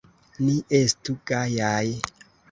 [0.45, 1.91] Ni estu gajaj!